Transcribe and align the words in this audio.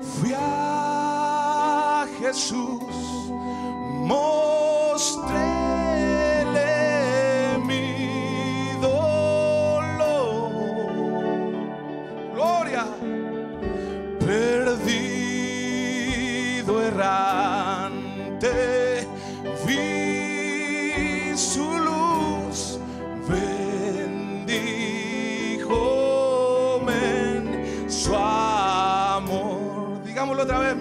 Fui 0.00 0.32
a 0.32 2.06
Jesús, 2.20 3.32
mostré. 4.06 5.53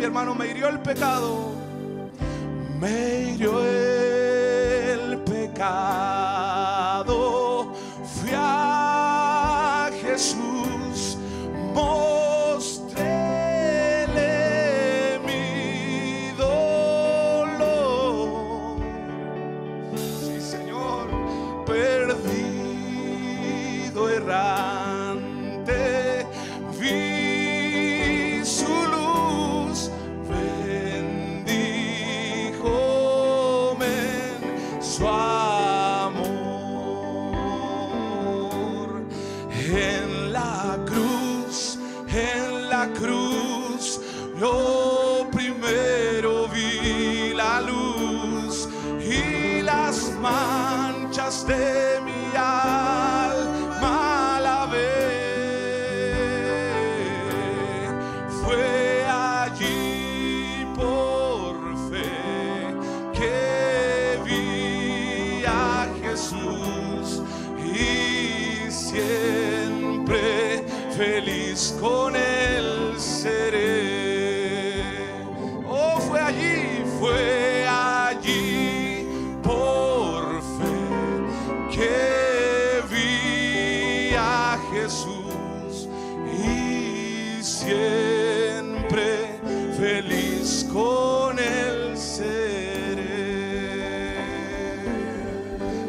hermano, 0.04 0.36
me 0.36 0.48
hirió 0.48 0.70
el 0.70 0.80
pecado. 0.80 1.54
Me 2.80 3.32
hirió 3.32 3.64
el 3.66 3.93
la 40.34 40.80
cruz, 40.86 41.78
en 42.08 42.68
la 42.68 42.88
cruz, 43.00 44.02
yo 44.40 45.28
primero 45.32 46.48
vi 46.48 47.34
la 47.36 47.62
luz 47.62 48.68
y 49.00 49.62
las 49.62 50.12
manchas 50.20 51.46
de 51.46 52.02
mi 52.04 52.36
alma. 52.36 53.13
con 71.80 72.16
él 72.16 72.96
seré. 72.98 74.82
Oh, 75.68 76.00
fue 76.00 76.20
allí, 76.20 76.84
fue 77.00 77.68
allí 77.68 79.08
por 79.44 80.42
fe 80.58 80.90
que 81.72 82.82
vi 82.90 84.16
a 84.18 84.58
Jesús 84.72 85.88
y 86.44 87.44
siempre 87.44 89.40
feliz 89.78 90.66
con 90.74 91.38
él 91.38 91.96
seré. 91.96 93.04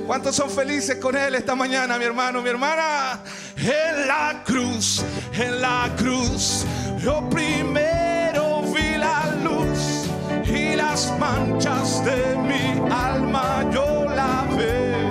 ¿Cuántos 0.06 0.36
son 0.36 0.50
felices 0.50 0.96
con 0.96 1.16
él 1.16 1.34
esta 1.36 1.54
mañana, 1.54 1.96
mi 1.96 2.04
hermano, 2.04 2.42
mi 2.42 2.50
hermana? 2.50 3.22
en 3.56 4.06
la 4.06 4.42
cruz 4.44 5.02
en 5.38 5.60
la 5.60 5.90
cruz. 5.96 6.64
Yo 6.98 7.28
primero 7.28 8.62
vi 8.72 8.96
la 8.96 9.34
luz 9.42 10.08
y 10.46 10.76
las 10.76 11.12
manchas 11.18 12.04
de 12.04 12.36
mi 12.36 12.80
alma 12.90 13.68
yo 13.72 14.04
lavé. 14.04 15.08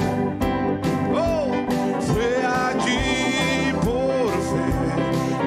Oh, 1.13 1.51
fue 1.99 2.45
allí 2.45 3.73
por 3.83 4.31
fe 4.49 4.69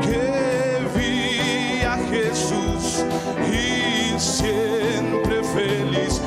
que 0.03 0.99
vi 0.99 1.83
a 1.83 1.97
Jesús 2.11 3.05
y 3.51 4.19
siempre 4.19 5.43
feliz. 5.55 6.21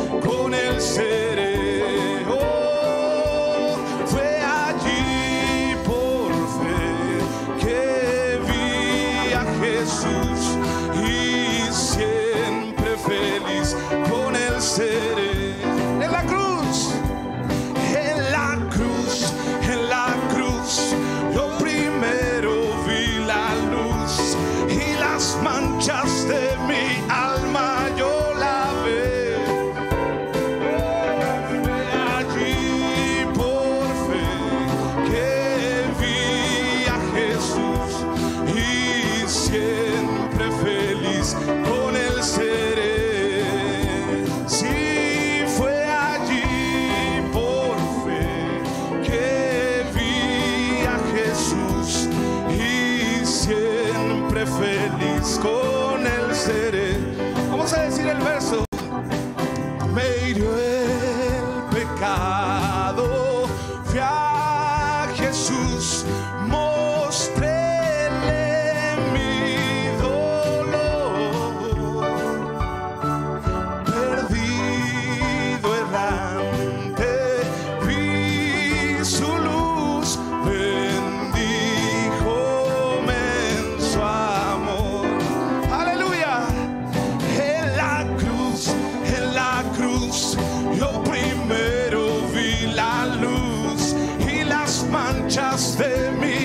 just 95.29 95.78
de 95.78 96.12
me. 96.19 96.38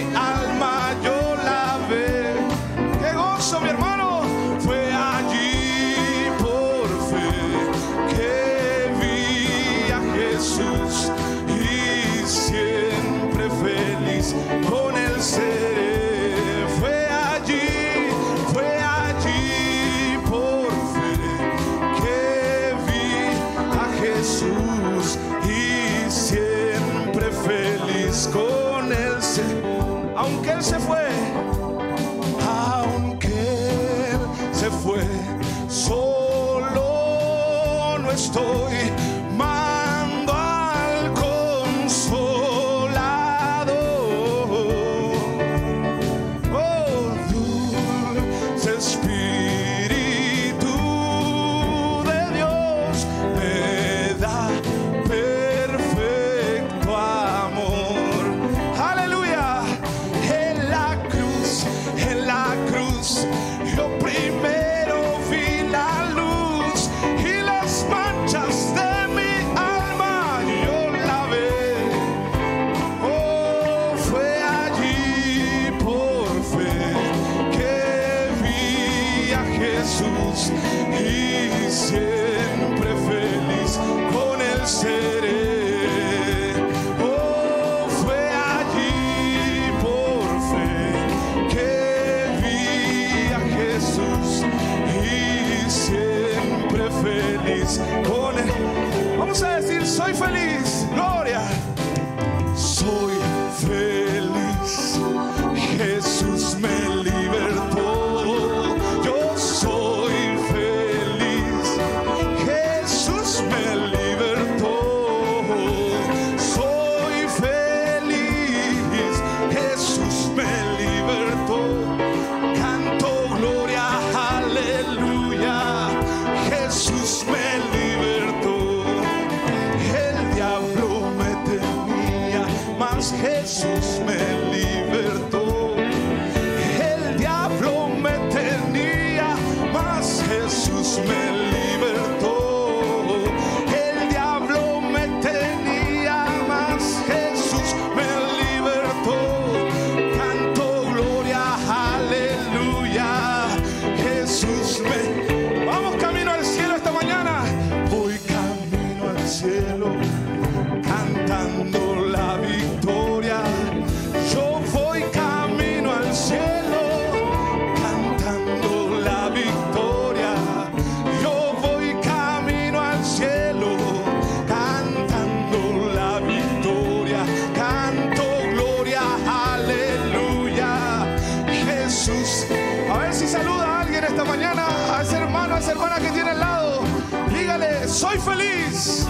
Soy 187.95 188.19
feliz. 188.19 189.07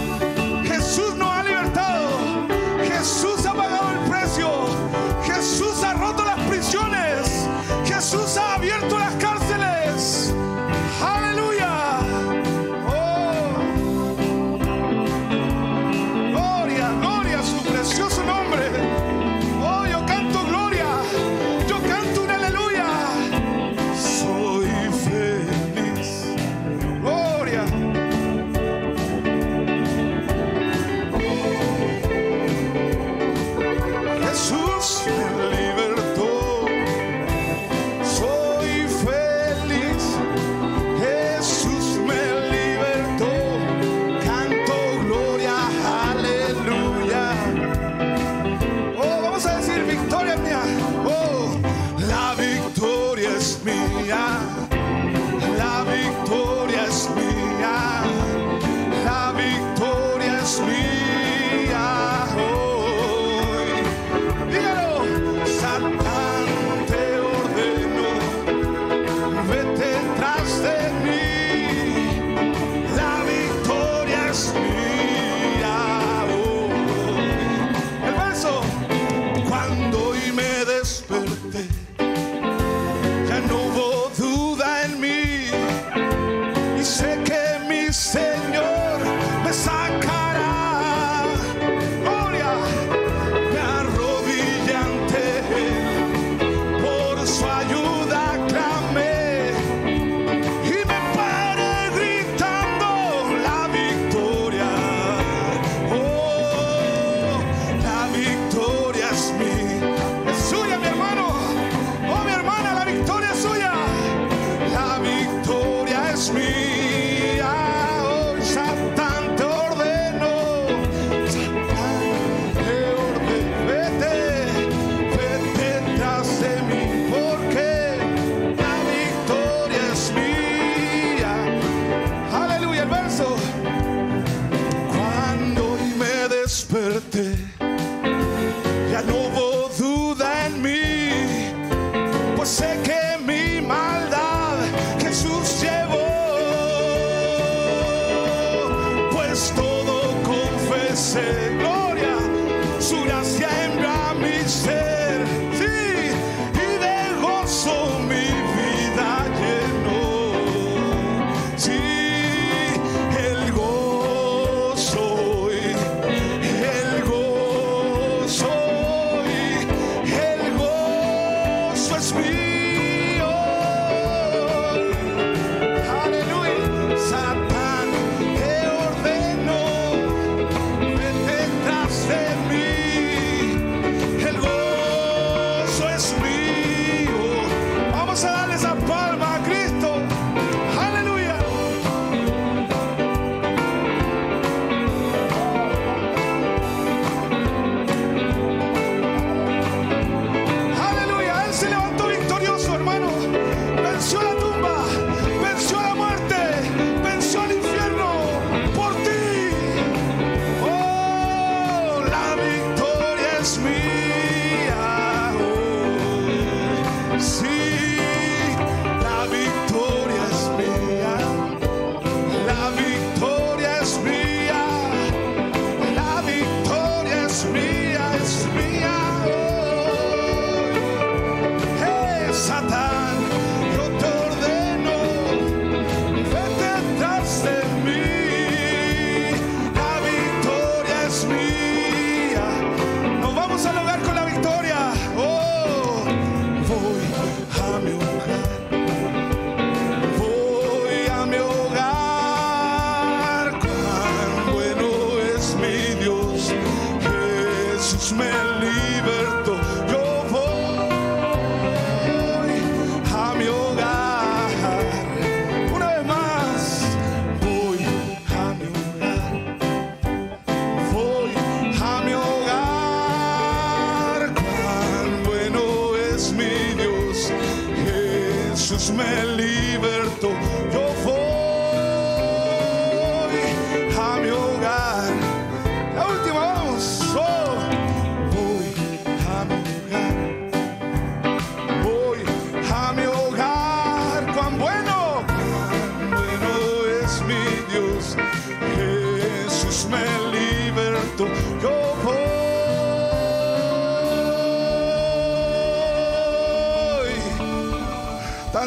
say. 151.15 151.54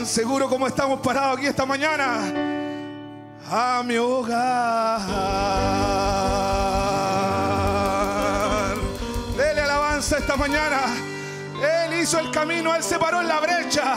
Seguro 0.09 0.49
como 0.49 0.67
estamos 0.67 1.01
parados 1.01 1.37
aquí 1.37 1.47
esta 1.47 1.67
mañana. 1.67 2.33
A 3.51 3.83
mi 3.85 3.97
hogar. 3.97 5.01
Dele 9.37 9.61
alabanza 9.61 10.19
esta 10.19 10.37
mañana. 10.37 10.81
Él 11.63 12.01
hizo 12.01 12.19
el 12.19 12.31
camino, 12.31 12.75
Él 12.75 12.83
se 12.83 12.99
paró 12.99 13.21
en 13.21 13.29
la 13.29 13.41
brecha 13.41 13.95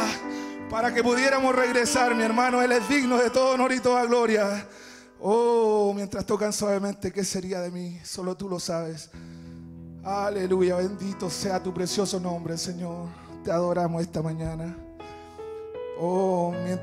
para 0.70 0.94
que 0.94 1.04
pudiéramos 1.04 1.56
regresar, 1.56 2.14
mi 2.14 2.24
hermano. 2.24 2.62
Él 2.62 2.74
es 2.74 2.88
digno 2.90 3.18
de 3.18 3.30
todo 3.30 3.54
honor 3.54 3.72
y 3.72 3.80
toda 3.80 4.06
gloria. 4.06 4.68
Oh, 5.20 5.94
mientras 5.96 6.26
tocan 6.26 6.52
suavemente, 6.52 7.12
¿qué 7.12 7.24
sería 7.24 7.62
de 7.62 7.72
mí? 7.72 8.00
Solo 8.04 8.36
tú 8.36 8.50
lo 8.50 8.60
sabes. 8.60 9.10
Aleluya, 10.04 10.78
bendito 10.78 11.30
sea 11.30 11.62
tu 11.62 11.74
precioso 11.74 12.20
nombre, 12.20 12.58
Señor. 12.58 13.08
Te 13.44 13.52
adoramos 13.52 14.02
esta 14.02 14.22
mañana. 14.22 14.76
Oh, 16.04 16.52
mientras 16.64 16.80